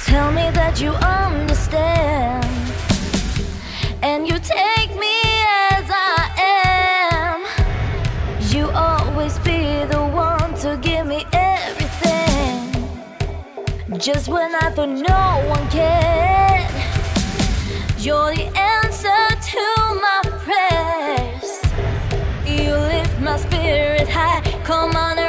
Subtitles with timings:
[0.00, 2.44] Tell me that you understand
[4.02, 5.22] and you take me
[5.70, 6.32] as I
[7.14, 7.44] am.
[8.52, 12.72] You always be the one to give me everything.
[13.96, 16.68] Just when I thought no one cared,
[17.96, 18.83] you're the end.
[24.64, 25.23] come on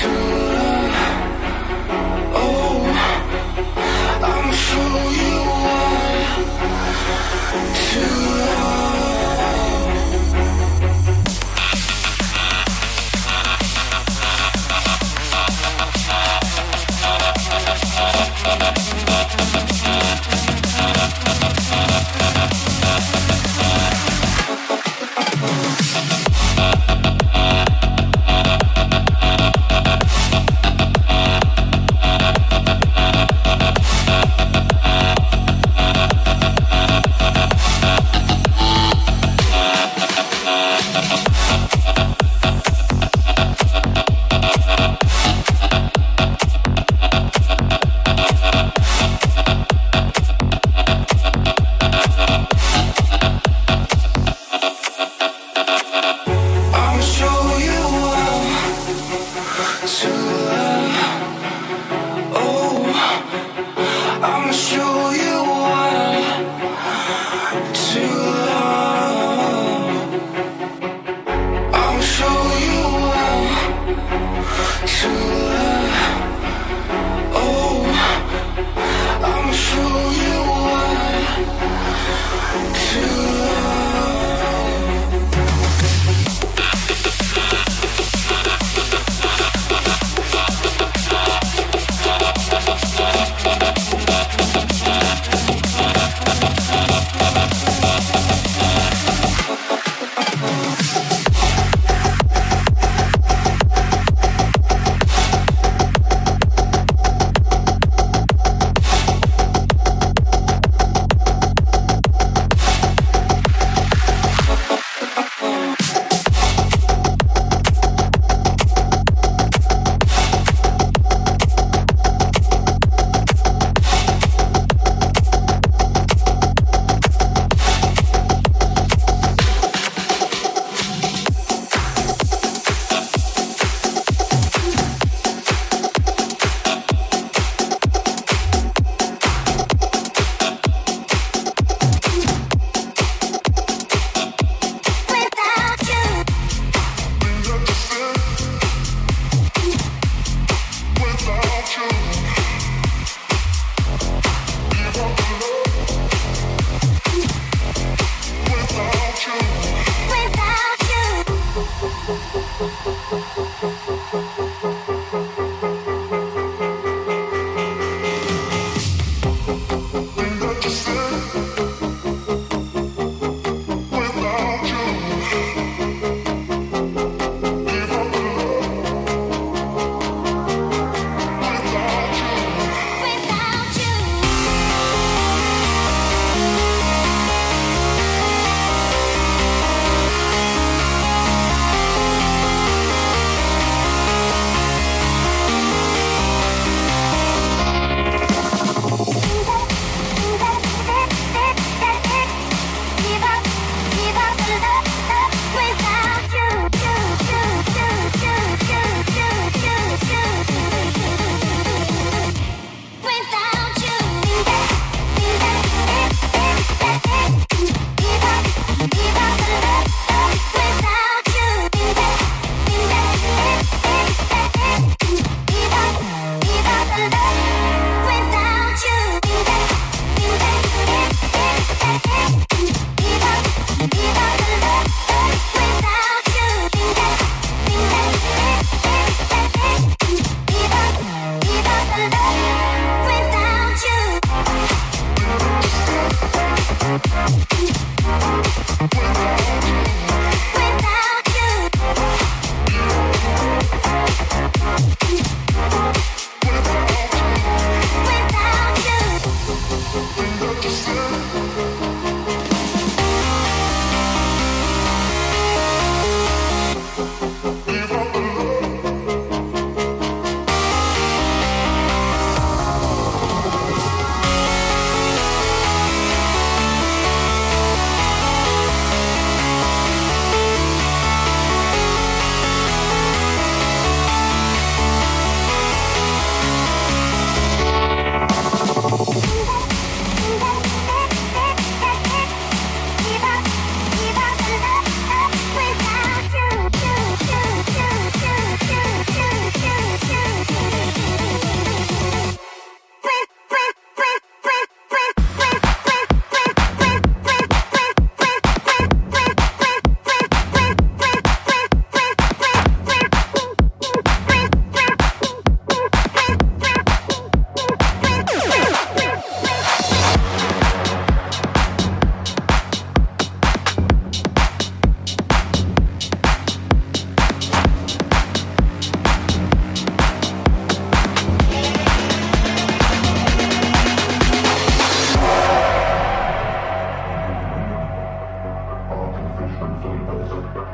[0.00, 0.37] Thank.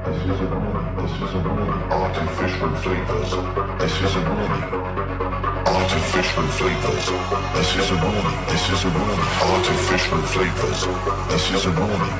[0.04, 1.82] This is a warning.
[1.88, 3.30] artificial flavors.
[3.80, 4.64] This is a warning.
[5.64, 7.06] Artificial flavors.
[7.56, 9.24] this is a moment, this is a warning.
[9.48, 10.80] Artificial flavors.
[11.32, 12.16] This is a warning.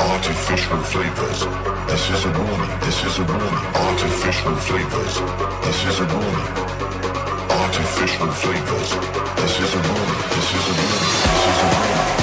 [0.00, 1.40] Artificial flavors.
[1.88, 2.72] This is a warning.
[2.80, 3.64] This is a warning.
[3.84, 5.14] Artificial flavors.
[5.68, 6.48] This is a warning.
[7.52, 8.90] Artificial flavors.
[9.36, 10.22] This is a warning.
[10.32, 12.17] This is a moment.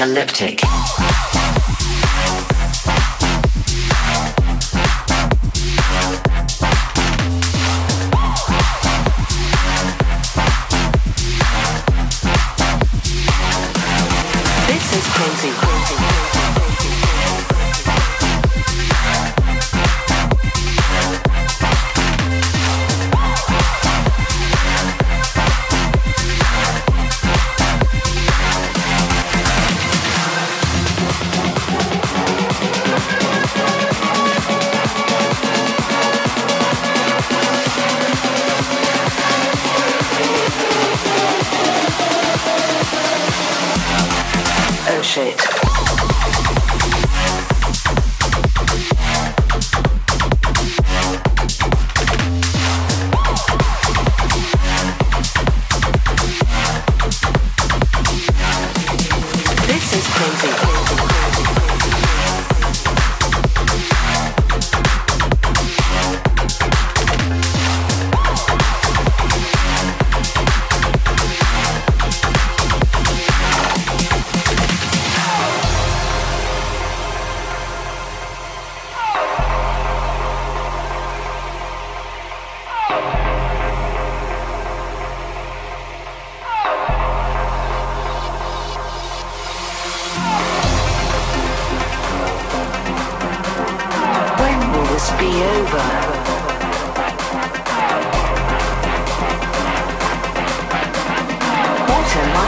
[0.00, 1.19] Apocalyptic.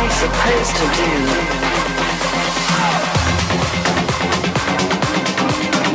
[0.03, 1.13] I supposed to do?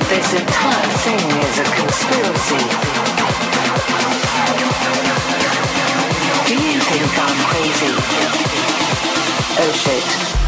[0.08, 2.64] This entire thing is a conspiracy.
[6.48, 7.92] Do you think I'm crazy?
[9.60, 10.47] Oh shit.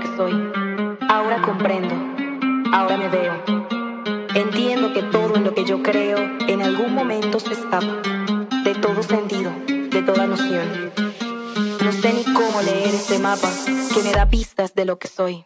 [0.00, 0.32] Que soy.
[1.08, 1.94] Ahora comprendo,
[2.72, 3.34] ahora me veo.
[4.34, 8.02] Entiendo que todo en lo que yo creo en algún momento se escapa
[8.64, 10.92] de todo sentido, de toda noción.
[11.82, 13.48] No sé ni cómo leer este mapa
[13.94, 15.44] que me da pistas de lo que soy.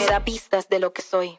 [0.00, 1.38] Me da pistas de lo que soy.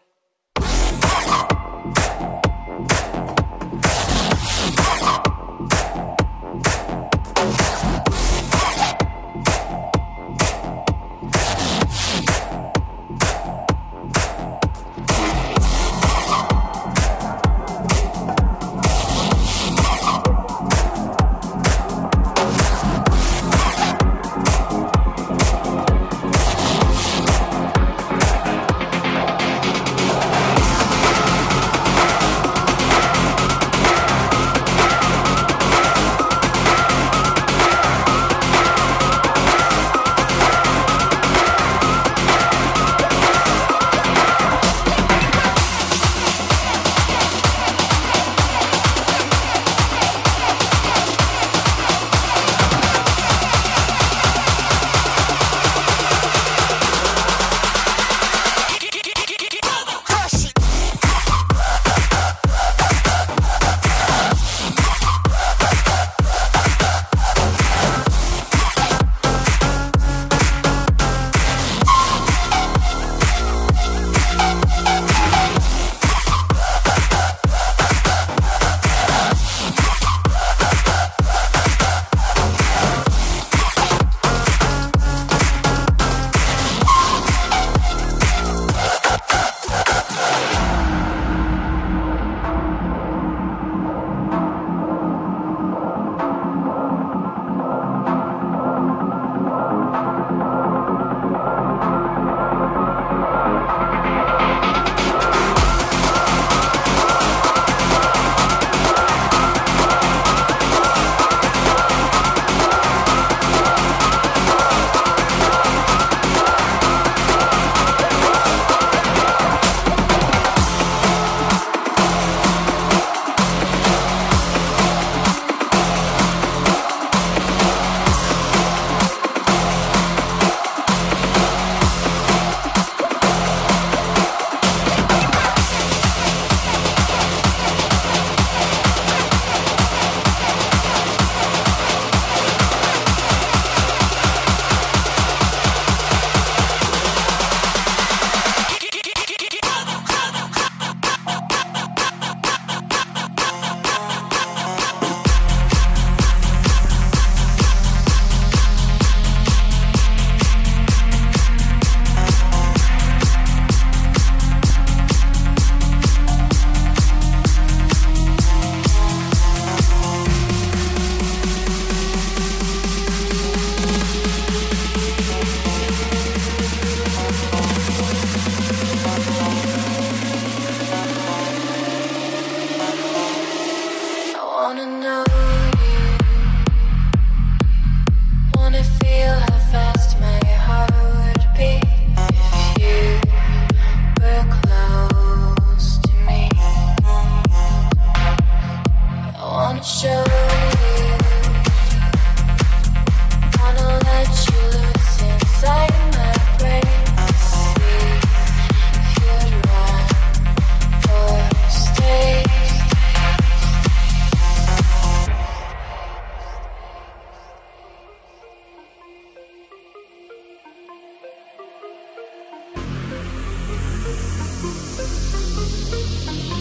[225.92, 226.61] To me.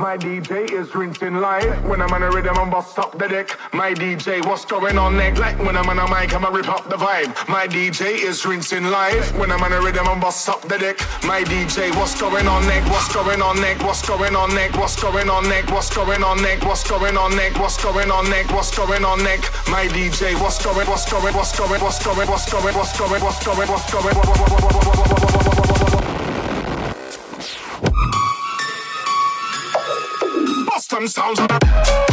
[0.00, 1.84] My DJ is rinsing live.
[1.84, 3.50] When I'm on a rhythm, I'm bust up the deck.
[3.74, 5.38] My DJ, what's going on next?
[5.38, 7.36] Like when I'm on a mic, I'ma rip up the vibe.
[7.50, 9.36] My DJ is rinsing live.
[9.36, 10.96] When I'm on a rhythm, I'm bust up the deck.
[11.22, 12.88] My DJ, what's going on next?
[12.88, 13.84] What's going on next?
[13.84, 14.78] What's going on next?
[14.78, 15.68] What's going on next?
[15.68, 16.64] What's going on next?
[16.64, 17.58] What's going on next?
[17.60, 18.52] What's going on next?
[18.54, 19.52] What's going on next?
[19.68, 20.86] My DJ, what's going?
[20.88, 21.34] What's going?
[21.34, 21.78] What's going?
[21.78, 22.26] What's going?
[22.26, 22.74] What's going?
[22.74, 23.20] What's going?
[23.20, 23.68] What's going?
[23.68, 24.16] What's going?
[24.16, 25.59] What's going?
[31.00, 32.09] gun sounds.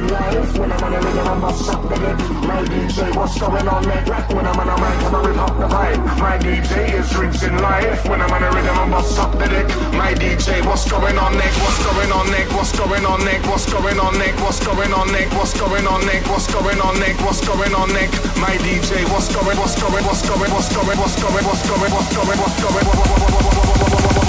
[0.00, 0.58] Rinsing live.
[0.58, 2.18] When I'm on a rhythm, I'm bust up the deck.
[2.46, 4.08] My DJ, what's going on next?
[4.08, 6.18] Like when I'm on a mic, I'ma rip up the vibe.
[6.18, 8.08] My DJ is rinsing live.
[8.08, 9.68] When I'm on a rhythm, I'm bust up the deck.
[9.92, 11.58] My DJ, what's going on next?
[11.60, 12.52] What's going on next?
[12.54, 13.46] What's going on next?
[13.46, 14.40] What's going on next?
[14.42, 15.32] What's going on next?
[15.36, 16.28] What's going on next?
[16.28, 17.22] What's going on next?
[17.22, 18.18] What's going on next?
[18.36, 19.56] My DJ, what's going?
[19.58, 20.04] What's going?
[20.04, 20.50] What's going?
[20.50, 20.98] What's going?
[20.98, 21.44] What's going?
[21.44, 21.92] What's going?
[21.92, 22.38] What's going?
[22.38, 22.86] What's going?
[22.86, 24.19] What's going?